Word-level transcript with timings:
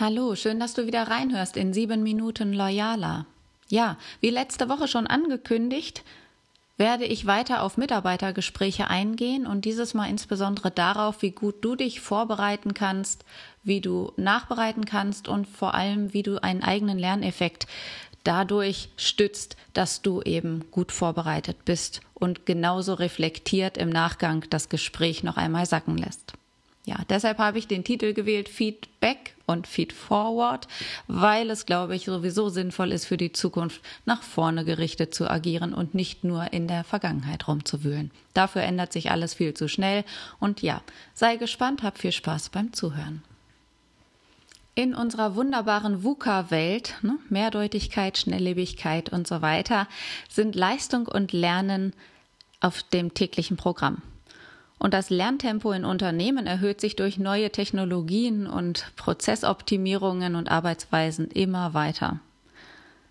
Hallo, 0.00 0.34
schön, 0.34 0.58
dass 0.58 0.72
du 0.72 0.86
wieder 0.86 1.08
reinhörst 1.08 1.58
in 1.58 1.74
sieben 1.74 2.02
Minuten 2.02 2.54
Loyaler. 2.54 3.26
Ja, 3.68 3.98
wie 4.22 4.30
letzte 4.30 4.70
Woche 4.70 4.88
schon 4.88 5.06
angekündigt, 5.06 6.04
werde 6.78 7.04
ich 7.04 7.26
weiter 7.26 7.62
auf 7.62 7.76
Mitarbeitergespräche 7.76 8.88
eingehen 8.88 9.46
und 9.46 9.66
dieses 9.66 9.92
Mal 9.92 10.08
insbesondere 10.08 10.70
darauf, 10.70 11.20
wie 11.20 11.32
gut 11.32 11.56
du 11.62 11.76
dich 11.76 12.00
vorbereiten 12.00 12.72
kannst, 12.72 13.26
wie 13.62 13.82
du 13.82 14.14
nachbereiten 14.16 14.86
kannst 14.86 15.28
und 15.28 15.46
vor 15.46 15.74
allem, 15.74 16.14
wie 16.14 16.22
du 16.22 16.42
einen 16.42 16.62
eigenen 16.62 16.98
Lerneffekt 16.98 17.66
dadurch 18.24 18.88
stützt, 18.96 19.58
dass 19.74 20.00
du 20.00 20.22
eben 20.22 20.64
gut 20.70 20.92
vorbereitet 20.92 21.66
bist 21.66 22.00
und 22.14 22.46
genauso 22.46 22.94
reflektiert 22.94 23.76
im 23.76 23.90
Nachgang 23.90 24.46
das 24.48 24.70
Gespräch 24.70 25.24
noch 25.24 25.36
einmal 25.36 25.66
sacken 25.66 25.98
lässt. 25.98 26.32
Ja, 26.86 26.96
deshalb 27.08 27.38
habe 27.38 27.58
ich 27.58 27.68
den 27.68 27.84
Titel 27.84 28.14
gewählt 28.14 28.48
Feedback 28.48 29.34
und 29.46 29.66
Feed 29.66 29.92
Forward, 29.92 30.66
weil 31.06 31.50
es, 31.50 31.66
glaube 31.66 31.94
ich, 31.94 32.06
sowieso 32.06 32.48
sinnvoll 32.48 32.92
ist 32.92 33.04
für 33.04 33.18
die 33.18 33.32
Zukunft, 33.32 33.82
nach 34.06 34.22
vorne 34.22 34.64
gerichtet 34.64 35.14
zu 35.14 35.30
agieren 35.30 35.74
und 35.74 35.94
nicht 35.94 36.24
nur 36.24 36.52
in 36.52 36.68
der 36.68 36.84
Vergangenheit 36.84 37.46
rumzuwühlen. 37.48 38.10
Dafür 38.32 38.62
ändert 38.62 38.92
sich 38.92 39.10
alles 39.10 39.34
viel 39.34 39.52
zu 39.52 39.68
schnell 39.68 40.04
und 40.38 40.62
ja, 40.62 40.80
sei 41.12 41.36
gespannt, 41.36 41.82
hab 41.82 41.98
viel 41.98 42.12
Spaß 42.12 42.48
beim 42.48 42.72
Zuhören. 42.72 43.22
In 44.74 44.94
unserer 44.94 45.34
wunderbaren 45.34 46.02
VUCA-Welt, 46.02 46.94
ne, 47.02 47.18
Mehrdeutigkeit, 47.28 48.16
Schnelllebigkeit 48.16 49.10
und 49.10 49.26
so 49.26 49.42
weiter, 49.42 49.86
sind 50.30 50.54
Leistung 50.54 51.06
und 51.06 51.32
Lernen 51.32 51.92
auf 52.60 52.82
dem 52.84 53.12
täglichen 53.12 53.58
Programm. 53.58 54.00
Und 54.80 54.94
das 54.94 55.10
Lerntempo 55.10 55.72
in 55.72 55.84
Unternehmen 55.84 56.46
erhöht 56.46 56.80
sich 56.80 56.96
durch 56.96 57.18
neue 57.18 57.50
Technologien 57.50 58.46
und 58.46 58.86
Prozessoptimierungen 58.96 60.34
und 60.34 60.50
Arbeitsweisen 60.50 61.28
immer 61.28 61.74
weiter. 61.74 62.18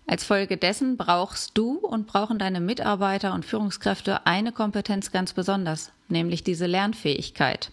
Als 0.08 0.24
Folge 0.24 0.56
dessen 0.56 0.96
brauchst 0.96 1.56
du 1.56 1.78
und 1.78 2.08
brauchen 2.08 2.40
deine 2.40 2.58
Mitarbeiter 2.60 3.32
und 3.32 3.44
Führungskräfte 3.44 4.26
eine 4.26 4.50
Kompetenz 4.50 5.12
ganz 5.12 5.32
besonders, 5.32 5.92
nämlich 6.08 6.42
diese 6.42 6.66
Lernfähigkeit. 6.66 7.70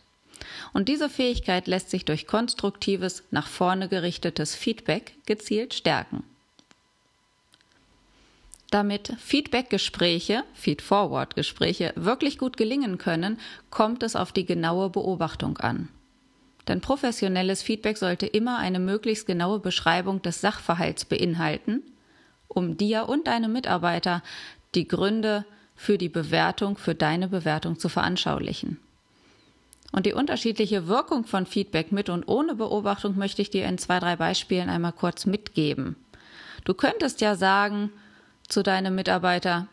Und 0.73 0.89
diese 0.89 1.09
Fähigkeit 1.09 1.65
lässt 1.65 1.89
sich 1.89 2.05
durch 2.05 2.27
konstruktives, 2.27 3.23
nach 3.31 3.47
vorne 3.47 3.89
gerichtetes 3.89 4.53
Feedback 4.53 5.15
gezielt 5.25 5.73
stärken. 5.73 6.23
Damit 8.69 9.13
Feedback-Gespräche, 9.19 10.43
Feed-Forward-Gespräche 10.53 11.93
wirklich 11.95 12.37
gut 12.37 12.57
gelingen 12.57 12.97
können, 12.97 13.39
kommt 13.69 14.03
es 14.03 14.15
auf 14.15 14.33
die 14.33 14.45
genaue 14.45 14.89
Beobachtung 14.89 15.57
an. 15.57 15.87
Denn 16.67 16.81
professionelles 16.81 17.61
Feedback 17.61 17.97
sollte 17.97 18.25
immer 18.25 18.57
eine 18.57 18.79
möglichst 18.79 19.25
genaue 19.25 19.59
Beschreibung 19.59 20.21
des 20.21 20.41
Sachverhalts 20.41 21.05
beinhalten, 21.05 21.81
um 22.49 22.75
dir 22.75 23.07
und 23.07 23.27
deine 23.27 23.47
Mitarbeiter 23.47 24.21
die 24.75 24.87
Gründe 24.87 25.45
für 25.75 25.97
die 25.97 26.09
Bewertung, 26.09 26.77
für 26.77 26.95
deine 26.95 27.29
Bewertung 27.29 27.79
zu 27.79 27.87
veranschaulichen. 27.87 28.79
Und 29.93 30.05
die 30.05 30.13
unterschiedliche 30.13 30.87
Wirkung 30.87 31.23
von 31.23 31.45
Feedback 31.45 31.93
mit 31.93 32.09
und 32.09 32.27
ohne 32.27 32.55
Beobachtung 32.55 33.17
möchte 33.17 33.41
ich 33.41 33.49
dir 33.49 33.65
in 33.65 33.77
zwei, 33.77 33.99
drei 33.99 34.17
Beispielen 34.17 34.69
einmal 34.69 34.91
kurz 34.91 35.25
mitgeben. 35.25 35.95
Du 36.65 36.73
könntest 36.73 37.21
ja 37.21 37.35
sagen, 37.35 37.91
zu 38.47 38.63
deinem 38.63 38.95
Mitarbeiter. 38.95 39.67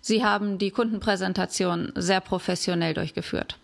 Sie 0.00 0.24
haben 0.24 0.58
die 0.58 0.70
Kundenpräsentation 0.70 1.92
sehr 1.94 2.20
professionell 2.20 2.94
durchgeführt. 2.94 3.58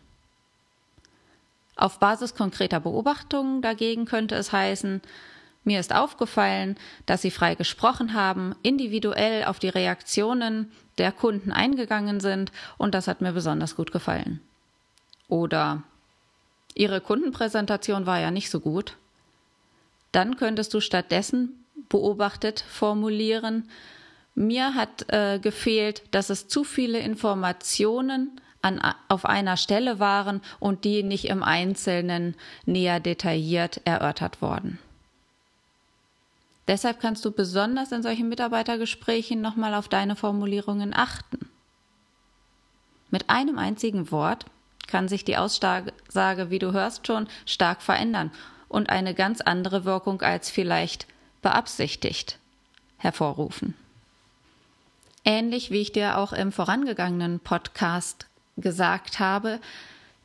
Auf 1.77 1.99
Basis 1.99 2.35
konkreter 2.35 2.81
Beobachtungen 2.81 3.63
dagegen 3.63 4.05
könnte 4.05 4.35
es 4.37 4.53
heißen, 4.53 5.01
mir 5.65 5.81
ist 5.81 5.95
aufgefallen, 5.95 6.77
dass 7.07 7.23
Sie 7.23 7.31
frei 7.31 7.55
gesprochen 7.55 8.13
haben, 8.13 8.55
individuell 8.63 9.45
auf 9.45 9.59
die 9.59 9.71
Reaktionen 9.71 10.71
der 10.99 11.11
Kunden 11.11 11.53
eingegangen 11.53 12.21
sind 12.21 12.53
und 12.77 12.95
das 12.95 13.09
hat 13.09 13.23
mir 13.23 13.33
besonders 13.33 13.75
gut 13.75 13.91
gefallen. 13.91 14.41
Oder 15.27 15.83
Ihre 16.75 17.01
Kundenpräsentation 17.01 18.05
war 18.05 18.21
ja 18.21 18.31
nicht 18.31 18.51
so 18.51 18.61
gut. 18.61 18.97
Dann 20.13 20.37
könntest 20.37 20.75
du 20.75 20.81
stattdessen 20.81 21.65
beobachtet 21.89 22.61
formulieren, 22.69 23.69
mir 24.35 24.75
hat 24.75 25.11
äh, 25.13 25.39
gefehlt, 25.39 26.03
dass 26.11 26.31
es 26.31 26.49
zu 26.49 26.65
viele 26.65 26.99
Informationen 26.99 28.41
an, 28.63 28.81
auf 29.09 29.25
einer 29.25 29.57
Stelle 29.57 30.01
waren 30.01 30.41
und 30.59 30.85
die 30.85 31.03
nicht 31.03 31.27
im 31.27 31.43
Einzelnen 31.43 32.35
näher 32.67 32.99
detailliert 33.01 33.81
erörtert 33.85 34.43
worden. 34.43 34.79
Deshalb 36.67 36.99
kannst 37.01 37.25
du 37.25 37.31
besonders 37.31 37.93
in 37.93 38.03
solchen 38.03 38.29
Mitarbeitergesprächen 38.29 39.41
nochmal 39.41 39.75
auf 39.75 39.89
deine 39.89 40.17
Formulierungen 40.17 40.95
achten. 40.95 41.51
Mit 43.11 43.29
einem 43.29 43.59
einzigen 43.59 44.11
Wort 44.11 44.47
kann 44.87 45.09
sich 45.09 45.25
die 45.25 45.37
Aussage, 45.37 45.93
wie 46.51 46.59
du 46.59 46.73
hörst 46.73 47.07
schon, 47.07 47.29
stark 47.45 47.83
verändern 47.83 48.33
und 48.69 48.89
eine 48.89 49.15
ganz 49.15 49.41
andere 49.41 49.85
Wirkung 49.85 50.23
als 50.23 50.51
vielleicht 50.51 51.07
beabsichtigt 51.43 52.39
hervorrufen. 52.97 53.75
Ähnlich 55.25 55.71
wie 55.71 55.81
ich 55.81 55.93
dir 55.93 56.19
auch 56.19 56.35
im 56.35 56.53
vorangegangenen 56.53 57.41
Podcast 57.41 58.27
gesagt 58.59 59.21
habe, 59.21 59.59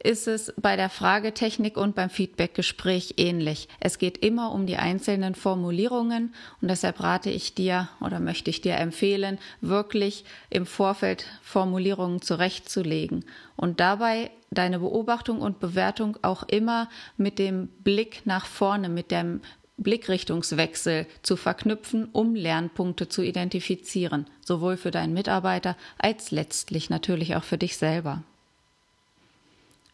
ist 0.02 0.28
es 0.28 0.54
bei 0.58 0.76
der 0.76 0.90
Fragetechnik 0.90 1.78
und 1.78 1.96
beim 1.96 2.10
Feedbackgespräch 2.10 3.16
ähnlich. 3.18 3.68
Es 3.80 3.98
geht 3.98 4.18
immer 4.18 4.52
um 4.52 4.66
die 4.66 4.78
einzelnen 4.78 5.36
Formulierungen 5.36 6.34
und 6.62 6.70
deshalb 6.70 7.02
rate 7.02 7.30
ich 7.30 7.54
dir 7.54 7.90
oder 8.02 8.20
möchte 8.20 8.50
ich 8.50 8.62
dir 8.62 8.76
empfehlen, 8.76 9.40
wirklich 9.62 10.26
im 10.50 10.66
Vorfeld 10.66 11.26
Formulierungen 11.42 12.22
zurechtzulegen 12.22 13.26
und 13.56 13.80
dabei 13.80 14.32
deine 14.52 14.80
Beobachtung 14.80 15.42
und 15.42 15.60
Bewertung 15.60 16.18
auch 16.22 16.44
immer 16.44 16.90
mit 17.18 17.40
dem 17.40 17.68
Blick 17.68 18.22
nach 18.26 18.46
vorne, 18.46 18.90
mit 18.90 19.12
dem 19.12 19.42
Blickrichtungswechsel 19.80 21.08
zu 21.22 21.36
verknüpfen, 21.36 22.10
um 22.12 22.36
Lernpunkte 22.36 23.10
zu 23.10 23.22
identifizieren, 23.22 24.28
sowohl 24.46 24.78
für 24.78 24.92
deinen 24.92 25.14
Mitarbeiter 25.14 25.76
als 25.98 26.32
letztlich 26.32 26.90
natürlich 26.90 27.36
auch 27.36 27.44
für 27.44 27.58
dich 27.58 27.78
selber. 27.78 28.24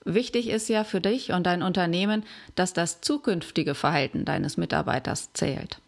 Wichtig 0.04 0.50
ist 0.50 0.70
ja 0.70 0.84
für 0.84 1.02
dich 1.02 1.32
und 1.32 1.44
dein 1.46 1.64
Unternehmen, 1.64 2.24
dass 2.54 2.74
das 2.74 3.02
zukünftige 3.02 3.74
Verhalten 3.74 4.24
deines 4.24 4.56
Mitarbeiters 4.56 5.34
zählt. 5.34 5.80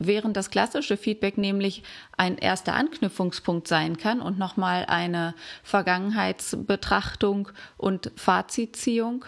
Während 0.00 0.36
das 0.36 0.50
klassische 0.50 0.96
Feedback 0.96 1.38
nämlich 1.38 1.84
ein 2.16 2.36
erster 2.36 2.74
Anknüpfungspunkt 2.74 3.68
sein 3.68 3.96
kann 3.96 4.20
und 4.20 4.38
nochmal 4.38 4.86
eine 4.86 5.34
Vergangenheitsbetrachtung 5.62 7.48
und 7.76 8.10
Fazitziehung 8.16 9.24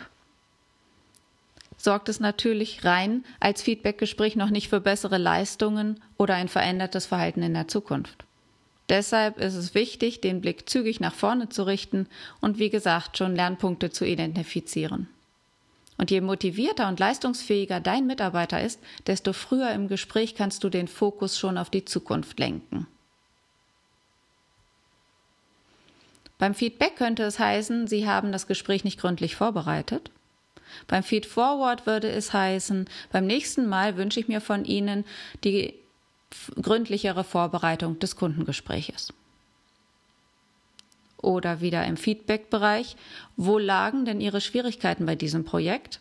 sorgt 1.76 2.08
es 2.08 2.20
natürlich 2.20 2.84
rein 2.84 3.24
als 3.40 3.62
Feedbackgespräch 3.62 4.36
noch 4.36 4.50
nicht 4.50 4.68
für 4.68 4.80
bessere 4.80 5.18
Leistungen 5.18 6.00
oder 6.16 6.34
ein 6.34 6.48
verändertes 6.48 7.06
Verhalten 7.06 7.42
in 7.42 7.54
der 7.54 7.68
Zukunft. 7.68 8.24
Deshalb 8.88 9.38
ist 9.38 9.54
es 9.54 9.74
wichtig, 9.74 10.20
den 10.20 10.40
Blick 10.40 10.68
zügig 10.68 11.00
nach 11.00 11.14
vorne 11.14 11.48
zu 11.48 11.64
richten 11.64 12.06
und 12.40 12.58
wie 12.58 12.70
gesagt 12.70 13.18
schon 13.18 13.34
Lernpunkte 13.34 13.90
zu 13.90 14.04
identifizieren. 14.06 15.08
Und 15.98 16.10
je 16.10 16.20
motivierter 16.20 16.88
und 16.88 17.00
leistungsfähiger 17.00 17.80
dein 17.80 18.06
Mitarbeiter 18.06 18.62
ist, 18.62 18.80
desto 19.06 19.32
früher 19.32 19.70
im 19.70 19.88
Gespräch 19.88 20.34
kannst 20.34 20.62
du 20.62 20.68
den 20.68 20.88
Fokus 20.88 21.38
schon 21.38 21.58
auf 21.58 21.70
die 21.70 21.84
Zukunft 21.84 22.38
lenken. 22.38 22.86
Beim 26.38 26.54
Feedback 26.54 26.96
könnte 26.96 27.22
es 27.22 27.38
heißen, 27.38 27.86
Sie 27.86 28.06
haben 28.06 28.30
das 28.30 28.46
Gespräch 28.46 28.84
nicht 28.84 29.00
gründlich 29.00 29.36
vorbereitet 29.36 30.10
beim 30.86 31.02
Feed 31.02 31.26
Forward 31.26 31.86
würde 31.86 32.10
es 32.10 32.32
heißen, 32.32 32.88
beim 33.10 33.26
nächsten 33.26 33.66
Mal 33.66 33.96
wünsche 33.96 34.20
ich 34.20 34.28
mir 34.28 34.40
von 34.40 34.64
Ihnen 34.64 35.04
die 35.44 35.74
gründlichere 36.60 37.24
Vorbereitung 37.24 37.98
des 37.98 38.16
Kundengespräches. 38.16 39.12
Oder 41.22 41.60
wieder 41.60 41.84
im 41.86 41.96
Feedback-Bereich, 41.96 42.96
wo 43.36 43.58
lagen 43.58 44.04
denn 44.04 44.20
Ihre 44.20 44.40
Schwierigkeiten 44.40 45.06
bei 45.06 45.14
diesem 45.14 45.44
Projekt? 45.44 46.00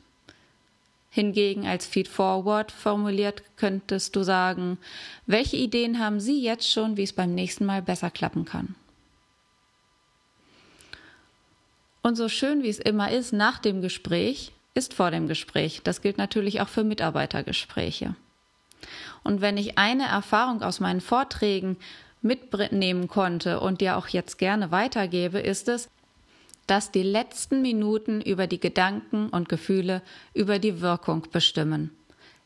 Hingegen 1.10 1.66
als 1.66 1.86
Feed 1.86 2.10
Forward 2.10 2.74
formuliert 2.74 3.42
könntest 3.56 4.16
du 4.18 4.24
sagen, 4.24 4.78
welche 5.26 5.56
Ideen 5.56 6.00
haben 6.00 6.20
Sie 6.20 6.42
jetzt 6.42 6.70
schon, 6.70 6.98
wie 6.98 7.04
es 7.04 7.14
beim 7.14 7.34
nächsten 7.34 7.66
Mal 7.66 7.82
besser 7.82 8.12
klappen 8.12 8.44
kann? 8.44 8.76
Und 12.02 12.18
so 12.18 12.28
schön 12.28 12.64
wie 12.64 12.70
es 12.70 12.80
immer 12.80 13.12
ist, 13.12 13.32
nach 13.32 13.60
dem 13.60 13.82
Gespräch 13.82 14.52
ist 14.76 14.94
vor 14.94 15.10
dem 15.10 15.28
Gespräch. 15.28 15.82
Das 15.84 16.02
gilt 16.02 16.20
natürlich 16.20 16.62
auch 16.62 16.68
für 16.68 16.84
Mitarbeitergespräche. 16.84 18.16
Und 19.24 19.42
wenn 19.42 19.58
ich 19.58 19.78
eine 19.78 20.06
Erfahrung 20.06 20.62
aus 20.62 20.80
meinen 20.80 21.02
Vorträgen 21.02 21.78
mitnehmen 22.22 23.08
konnte 23.08 23.60
und 23.60 23.82
dir 23.82 23.98
auch 23.98 24.08
jetzt 24.08 24.38
gerne 24.38 24.72
weitergebe, 24.72 25.40
ist 25.40 25.68
es, 25.68 25.90
dass 26.68 26.92
die 26.92 27.04
letzten 27.04 27.62
Minuten 27.62 28.22
über 28.22 28.48
die 28.48 28.60
Gedanken 28.60 29.30
und 29.30 29.50
Gefühle, 29.50 30.02
über 30.34 30.60
die 30.60 30.82
Wirkung 30.82 31.28
bestimmen. 31.32 31.92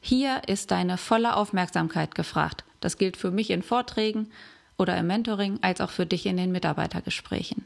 Hier 0.02 0.42
ist 0.48 0.72
deine 0.72 0.98
volle 0.98 1.36
Aufmerksamkeit 1.36 2.16
gefragt. 2.16 2.64
Das 2.80 2.98
gilt 2.98 3.18
für 3.18 3.32
mich 3.32 3.50
in 3.50 3.64
Vorträgen 3.64 4.32
oder 4.78 4.98
im 4.98 5.08
Mentoring, 5.08 5.60
als 5.62 5.82
auch 5.82 5.90
für 5.90 6.06
dich 6.06 6.26
in 6.26 6.38
den 6.38 6.52
Mitarbeitergesprächen. 6.52 7.66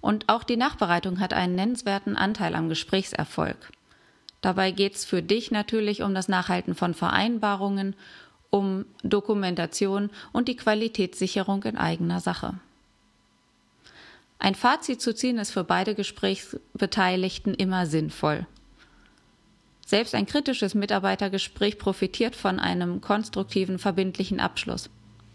Und 0.00 0.28
auch 0.28 0.44
die 0.44 0.56
Nachbereitung 0.56 1.20
hat 1.20 1.32
einen 1.32 1.54
nennenswerten 1.54 2.16
Anteil 2.16 2.54
am 2.54 2.68
Gesprächserfolg. 2.68 3.70
Dabei 4.40 4.70
geht 4.70 4.94
es 4.94 5.04
für 5.04 5.22
dich 5.22 5.50
natürlich 5.50 6.02
um 6.02 6.14
das 6.14 6.28
Nachhalten 6.28 6.74
von 6.74 6.94
Vereinbarungen, 6.94 7.94
um 8.48 8.86
Dokumentation 9.02 10.10
und 10.32 10.48
die 10.48 10.56
Qualitätssicherung 10.56 11.62
in 11.64 11.76
eigener 11.76 12.20
Sache. 12.20 12.54
Ein 14.38 14.54
Fazit 14.54 15.02
zu 15.02 15.14
ziehen 15.14 15.38
ist 15.38 15.50
für 15.50 15.64
beide 15.64 15.94
Gesprächsbeteiligten 15.94 17.54
immer 17.54 17.86
sinnvoll. 17.86 18.46
Selbst 19.84 20.14
ein 20.14 20.24
kritisches 20.24 20.74
Mitarbeitergespräch 20.74 21.78
profitiert 21.78 22.34
von 22.34 22.58
einem 22.58 23.02
konstruktiven, 23.02 23.78
verbindlichen 23.78 24.40
Abschluss. 24.40 24.88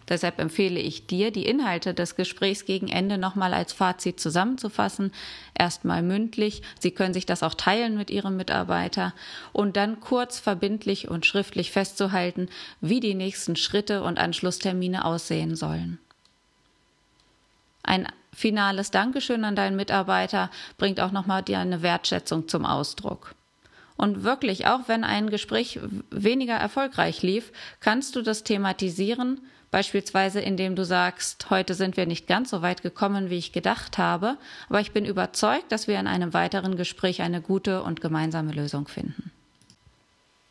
Deshalb 0.07 0.39
empfehle 0.39 0.79
ich 0.79 1.07
dir, 1.07 1.31
die 1.31 1.45
Inhalte 1.45 1.93
des 1.93 2.15
Gesprächs 2.15 2.65
gegen 2.65 2.87
Ende 2.87 3.17
nochmal 3.17 3.53
als 3.53 3.73
Fazit 3.73 4.19
zusammenzufassen. 4.19 5.11
Erstmal 5.57 6.03
mündlich. 6.03 6.61
Sie 6.79 6.91
können 6.91 7.13
sich 7.13 7.25
das 7.25 7.41
auch 7.43 7.55
teilen 7.55 7.97
mit 7.97 8.11
Ihrem 8.11 8.37
Mitarbeiter 8.37 9.13
und 9.51 9.77
dann 9.77 9.99
kurz 9.99 10.39
verbindlich 10.39 11.09
und 11.09 11.25
schriftlich 11.25 11.71
festzuhalten, 11.71 12.49
wie 12.81 12.99
die 12.99 13.15
nächsten 13.15 13.55
Schritte 13.55 14.03
und 14.03 14.19
Anschlusstermine 14.19 15.05
aussehen 15.05 15.55
sollen. 15.55 15.99
Ein 17.81 18.07
finales 18.33 18.91
Dankeschön 18.91 19.43
an 19.43 19.55
deinen 19.55 19.75
Mitarbeiter 19.75 20.49
bringt 20.77 20.99
auch 20.99 21.11
nochmal 21.11 21.43
dir 21.43 21.59
eine 21.59 21.81
Wertschätzung 21.81 22.47
zum 22.47 22.65
Ausdruck. 22.65 23.35
Und 23.97 24.23
wirklich, 24.23 24.67
auch 24.67 24.87
wenn 24.87 25.03
ein 25.03 25.29
Gespräch 25.29 25.79
weniger 26.09 26.55
erfolgreich 26.55 27.21
lief, 27.21 27.51
kannst 27.79 28.15
du 28.15 28.21
das 28.21 28.43
thematisieren, 28.43 29.41
Beispielsweise 29.75 30.39
indem 30.39 30.77
du 30.77 30.85
sagst, 30.85 31.49
heute 31.49 31.73
sind 31.73 31.97
wir 31.97 32.05
nicht 32.05 32.27
ganz 32.27 32.49
so 32.49 32.61
weit 32.61 32.81
gekommen, 32.81 33.29
wie 33.29 33.37
ich 33.37 33.51
gedacht 33.51 33.97
habe, 33.97 34.37
aber 34.69 34.79
ich 34.79 34.93
bin 34.93 35.03
überzeugt, 35.03 35.69
dass 35.69 35.89
wir 35.89 35.99
in 35.99 36.07
einem 36.07 36.33
weiteren 36.33 36.77
Gespräch 36.77 37.21
eine 37.21 37.41
gute 37.41 37.83
und 37.83 37.99
gemeinsame 37.99 38.53
Lösung 38.53 38.87
finden. 38.87 39.31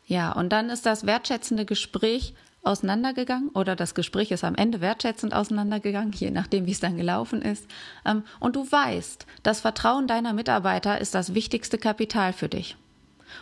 Ja, 0.05 0.31
und 0.31 0.49
dann 0.49 0.69
ist 0.69 0.85
das 0.85 1.07
wertschätzende 1.07 1.65
Gespräch 1.65 2.35
auseinandergegangen 2.61 3.49
oder 3.49 3.75
das 3.75 3.95
Gespräch 3.95 4.29
ist 4.29 4.43
am 4.43 4.53
Ende 4.53 4.79
wertschätzend 4.79 5.33
auseinandergegangen, 5.33 6.11
je 6.13 6.29
nachdem, 6.29 6.67
wie 6.67 6.73
es 6.73 6.79
dann 6.79 6.95
gelaufen 6.95 7.41
ist. 7.41 7.65
Ähm, 8.05 8.23
und 8.39 8.55
du 8.55 8.71
weißt, 8.71 9.25
das 9.41 9.61
Vertrauen 9.61 10.05
deiner 10.05 10.33
Mitarbeiter 10.33 11.01
ist 11.01 11.15
das 11.15 11.33
wichtigste 11.33 11.79
Kapital 11.79 12.31
für 12.31 12.47
dich. 12.47 12.77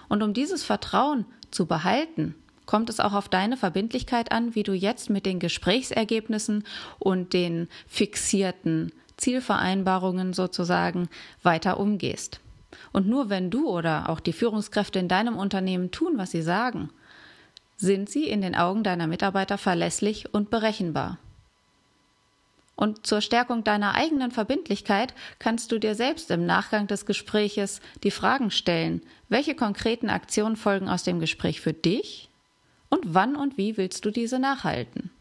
Und 0.09 0.23
um 0.23 0.33
dieses 0.33 0.63
Vertrauen 0.63 1.25
zu 1.51 1.65
behalten, 1.65 2.35
kommt 2.65 2.89
es 2.89 2.99
auch 2.99 3.13
auf 3.13 3.29
deine 3.29 3.57
Verbindlichkeit 3.57 4.31
an, 4.31 4.55
wie 4.55 4.63
du 4.63 4.73
jetzt 4.73 5.09
mit 5.09 5.25
den 5.25 5.39
Gesprächsergebnissen 5.39 6.63
und 6.99 7.33
den 7.33 7.67
fixierten 7.87 8.91
Zielvereinbarungen 9.17 10.33
sozusagen 10.33 11.09
weiter 11.41 11.79
umgehst. 11.79 12.39
Und 12.91 13.07
nur 13.07 13.29
wenn 13.29 13.49
du 13.49 13.69
oder 13.69 14.09
auch 14.09 14.19
die 14.19 14.33
Führungskräfte 14.33 14.99
in 14.99 15.07
deinem 15.07 15.37
Unternehmen 15.37 15.91
tun, 15.91 16.13
was 16.17 16.31
sie 16.31 16.41
sagen, 16.41 16.89
sind 17.77 18.09
sie 18.09 18.27
in 18.27 18.41
den 18.41 18.55
Augen 18.55 18.83
deiner 18.83 19.07
Mitarbeiter 19.07 19.57
verlässlich 19.57 20.33
und 20.33 20.49
berechenbar. 20.49 21.17
Und 22.75 23.05
zur 23.05 23.21
Stärkung 23.21 23.63
deiner 23.63 23.93
eigenen 23.93 24.31
Verbindlichkeit 24.31 25.13
kannst 25.39 25.71
du 25.71 25.79
dir 25.79 25.95
selbst 25.95 26.31
im 26.31 26.45
Nachgang 26.45 26.87
des 26.87 27.05
Gespräches 27.05 27.81
die 28.03 28.11
Fragen 28.11 28.49
stellen, 28.49 29.01
welche 29.29 29.55
konkreten 29.55 30.09
Aktionen 30.09 30.55
folgen 30.55 30.89
aus 30.89 31.03
dem 31.03 31.19
Gespräch 31.19 31.61
für 31.61 31.73
dich 31.73 32.29
und 32.89 33.13
wann 33.13 33.35
und 33.35 33.57
wie 33.57 33.77
willst 33.77 34.05
du 34.05 34.11
diese 34.11 34.39
nachhalten? 34.39 35.11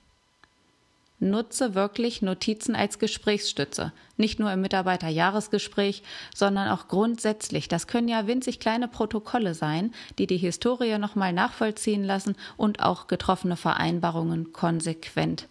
Nutze 1.20 1.76
wirklich 1.76 2.20
Notizen 2.20 2.75
als 2.75 2.99
Gesprächsstütze, 2.99 3.93
nicht 4.16 4.40
nur 4.40 4.52
im 4.52 4.60
Mitarbeiterjahresgespräch, 4.60 6.02
sondern 6.34 6.69
auch 6.69 6.88
grundsätzlich. 6.88 7.69
Das 7.69 7.87
können 7.87 8.08
ja 8.08 8.26
winzig 8.26 8.58
kleine 8.58 8.88
Protokolle 8.88 9.55
sein, 9.55 9.94
die 10.19 10.26
die 10.26 10.37
Historie 10.37 10.98
nochmal 10.98 11.32
nachvollziehen 11.32 12.02
lassen 12.02 12.34
und 12.56 12.82
auch 12.82 13.06
getroffene 13.06 13.56
Vereinbarungen 13.56 14.52
konsequent 14.52 15.46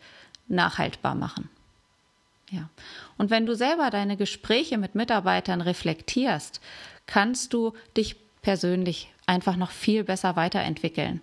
nachhaltbar 0.49 1.15
machen. 1.15 1.49
Ja. 2.51 2.69
Und 3.17 3.29
wenn 3.29 3.45
du 3.45 3.55
selber 3.55 3.89
deine 3.89 4.17
Gespräche 4.17 4.77
mit 4.77 4.93
Mitarbeitern 4.93 5.61
reflektierst, 5.61 6.59
kannst 7.07 7.53
du 7.53 7.73
dich 7.95 8.17
persönlich 8.41 9.09
einfach 9.25 9.55
noch 9.55 9.71
viel 9.71 10.03
besser 10.03 10.35
weiterentwickeln. 10.35 11.21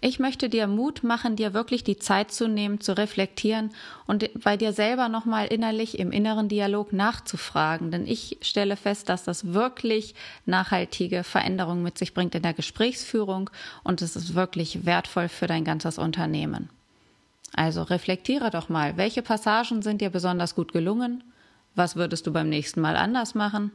Ich 0.00 0.20
möchte 0.20 0.48
dir 0.48 0.68
Mut 0.68 1.02
machen, 1.02 1.34
dir 1.34 1.54
wirklich 1.54 1.82
die 1.82 1.98
Zeit 1.98 2.30
zu 2.30 2.46
nehmen, 2.46 2.80
zu 2.80 2.96
reflektieren 2.96 3.70
und 4.06 4.30
bei 4.44 4.56
dir 4.56 4.72
selber 4.72 5.08
nochmal 5.08 5.48
innerlich 5.48 5.98
im 5.98 6.12
inneren 6.12 6.48
Dialog 6.48 6.92
nachzufragen. 6.92 7.90
Denn 7.90 8.06
ich 8.06 8.38
stelle 8.40 8.76
fest, 8.76 9.08
dass 9.08 9.24
das 9.24 9.52
wirklich 9.52 10.14
nachhaltige 10.46 11.24
Veränderungen 11.24 11.82
mit 11.82 11.98
sich 11.98 12.14
bringt 12.14 12.36
in 12.36 12.42
der 12.42 12.54
Gesprächsführung 12.54 13.50
und 13.82 14.00
es 14.00 14.14
ist 14.14 14.36
wirklich 14.36 14.86
wertvoll 14.86 15.28
für 15.28 15.48
dein 15.48 15.64
ganzes 15.64 15.98
Unternehmen. 15.98 16.70
Also 17.54 17.82
reflektiere 17.82 18.50
doch 18.50 18.68
mal, 18.68 18.96
welche 18.96 19.22
Passagen 19.22 19.82
sind 19.82 20.00
dir 20.00 20.10
besonders 20.10 20.54
gut 20.54 20.72
gelungen? 20.72 21.24
Was 21.74 21.96
würdest 21.96 22.26
du 22.26 22.32
beim 22.32 22.48
nächsten 22.48 22.80
Mal 22.80 22.96
anders 22.96 23.34
machen? 23.34 23.72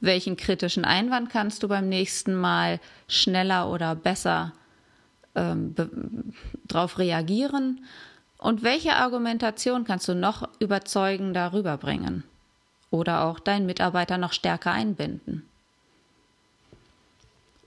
Welchen 0.00 0.36
kritischen 0.36 0.84
Einwand 0.84 1.30
kannst 1.30 1.62
du 1.62 1.68
beim 1.68 1.88
nächsten 1.88 2.34
Mal 2.34 2.80
schneller 3.08 3.70
oder 3.70 3.94
besser 3.94 4.52
ähm, 5.34 5.74
darauf 6.64 6.98
reagieren? 6.98 7.84
Und 8.38 8.62
welche 8.62 8.96
Argumentation 8.96 9.84
kannst 9.84 10.08
du 10.08 10.14
noch 10.14 10.48
überzeugender 10.58 11.52
rüberbringen? 11.52 12.24
Oder 12.90 13.24
auch 13.24 13.40
deinen 13.40 13.66
Mitarbeiter 13.66 14.18
noch 14.18 14.32
stärker 14.32 14.72
einbinden? 14.72 15.48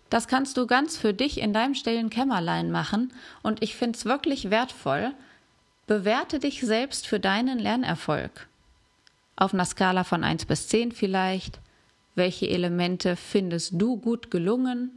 Das 0.09 0.27
kannst 0.27 0.57
du 0.57 0.67
ganz 0.67 0.97
für 0.97 1.13
dich 1.13 1.39
in 1.39 1.53
deinem 1.53 1.75
stillen 1.75 2.09
Kämmerlein 2.09 2.71
machen 2.71 3.13
und 3.43 3.61
ich 3.61 3.75
finde 3.75 3.97
es 3.97 4.05
wirklich 4.05 4.49
wertvoll. 4.49 5.13
Bewerte 5.85 6.39
dich 6.39 6.61
selbst 6.61 7.07
für 7.07 7.19
deinen 7.19 7.59
Lernerfolg. 7.59 8.47
Auf 9.35 9.53
einer 9.53 9.65
Skala 9.65 10.03
von 10.03 10.23
1 10.23 10.45
bis 10.45 10.67
10 10.67 10.91
vielleicht. 10.91 11.59
Welche 12.15 12.49
Elemente 12.49 13.15
findest 13.15 13.73
du 13.75 13.97
gut 13.97 14.31
gelungen? 14.31 14.91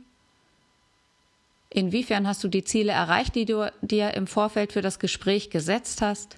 Inwiefern 1.69 2.27
hast 2.27 2.43
du 2.43 2.49
die 2.49 2.65
Ziele 2.65 2.93
erreicht, 2.93 3.35
die 3.35 3.45
du 3.45 3.71
dir 3.83 4.15
im 4.15 4.27
Vorfeld 4.27 4.73
für 4.73 4.83
das 4.83 4.99
Gespräch 4.99 5.51
gesetzt 5.51 6.03
hast? 6.03 6.37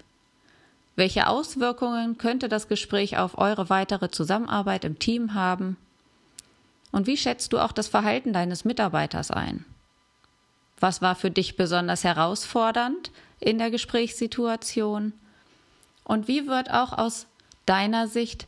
Welche 0.96 1.26
Auswirkungen 1.26 2.18
könnte 2.18 2.50
das 2.50 2.68
Gespräch 2.68 3.16
auf 3.16 3.38
eure 3.38 3.70
weitere 3.70 4.10
Zusammenarbeit 4.10 4.84
im 4.84 4.98
Team 4.98 5.32
haben? 5.32 5.78
Und 6.92 7.06
wie 7.06 7.16
schätzt 7.16 7.52
du 7.52 7.58
auch 7.58 7.72
das 7.72 7.88
Verhalten 7.88 8.32
deines 8.32 8.64
Mitarbeiters 8.64 9.30
ein? 9.30 9.64
Was 10.78 11.00
war 11.00 11.14
für 11.14 11.30
dich 11.30 11.56
besonders 11.56 12.04
herausfordernd 12.04 13.10
in 13.40 13.58
der 13.58 13.70
Gesprächssituation? 13.70 15.12
Und 16.04 16.28
wie 16.28 16.46
wird 16.46 16.70
auch 16.70 16.92
aus 16.92 17.26
deiner 17.66 18.08
Sicht 18.08 18.46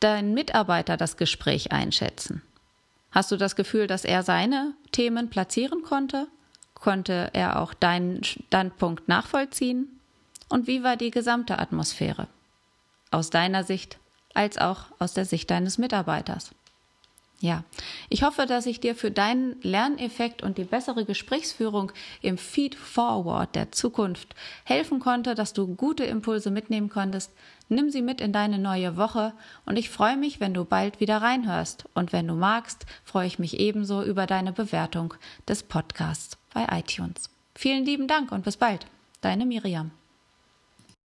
dein 0.00 0.34
Mitarbeiter 0.34 0.96
das 0.96 1.16
Gespräch 1.16 1.72
einschätzen? 1.72 2.42
Hast 3.10 3.30
du 3.30 3.36
das 3.36 3.54
Gefühl, 3.54 3.86
dass 3.86 4.04
er 4.04 4.22
seine 4.22 4.72
Themen 4.92 5.30
platzieren 5.30 5.82
konnte? 5.82 6.26
Konnte 6.74 7.30
er 7.32 7.60
auch 7.60 7.74
deinen 7.74 8.24
Standpunkt 8.24 9.08
nachvollziehen? 9.08 10.00
Und 10.48 10.66
wie 10.66 10.82
war 10.82 10.96
die 10.96 11.10
gesamte 11.10 11.58
Atmosphäre? 11.58 12.28
Aus 13.10 13.30
deiner 13.30 13.64
Sicht 13.64 13.98
als 14.34 14.58
auch 14.58 14.86
aus 14.98 15.14
der 15.14 15.24
Sicht 15.24 15.50
deines 15.50 15.78
Mitarbeiters. 15.78 16.50
Ja, 17.40 17.64
ich 18.08 18.22
hoffe, 18.22 18.46
dass 18.46 18.64
ich 18.64 18.80
dir 18.80 18.94
für 18.94 19.10
deinen 19.10 19.60
Lerneffekt 19.60 20.42
und 20.42 20.56
die 20.56 20.64
bessere 20.64 21.04
Gesprächsführung 21.04 21.92
im 22.22 22.38
Feed 22.38 22.74
Forward 22.74 23.54
der 23.54 23.72
Zukunft 23.72 24.34
helfen 24.64 25.00
konnte, 25.00 25.34
dass 25.34 25.52
du 25.52 25.74
gute 25.74 26.04
Impulse 26.04 26.50
mitnehmen 26.50 26.88
konntest. 26.88 27.32
Nimm 27.68 27.90
sie 27.90 28.02
mit 28.02 28.20
in 28.20 28.32
deine 28.32 28.58
neue 28.58 28.96
Woche 28.96 29.32
und 29.66 29.76
ich 29.76 29.90
freue 29.90 30.16
mich, 30.16 30.40
wenn 30.40 30.54
du 30.54 30.64
bald 30.64 31.00
wieder 31.00 31.18
reinhörst. 31.18 31.84
Und 31.94 32.12
wenn 32.12 32.28
du 32.28 32.34
magst, 32.34 32.86
freue 33.04 33.26
ich 33.26 33.38
mich 33.38 33.58
ebenso 33.58 34.02
über 34.02 34.26
deine 34.26 34.52
Bewertung 34.52 35.14
des 35.48 35.62
Podcasts 35.62 36.38
bei 36.52 36.66
iTunes. 36.70 37.30
Vielen 37.54 37.84
lieben 37.84 38.06
Dank 38.06 38.32
und 38.32 38.44
bis 38.44 38.56
bald. 38.56 38.86
Deine 39.20 39.44
Miriam. 39.46 39.90